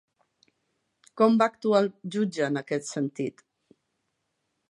[1.21, 3.47] Com va actuar el jutge en aquest sentit?